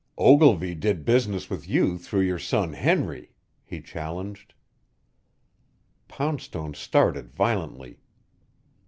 "Ogilvy 0.17 0.73
did 0.73 1.05
business 1.05 1.47
with 1.47 1.69
you 1.69 1.95
through 1.99 2.21
your 2.21 2.39
son 2.39 2.73
Henry," 2.73 3.33
he 3.63 3.79
challenged. 3.83 4.55
Poundstone 6.07 6.73
started 6.73 7.29
violently. 7.31 7.99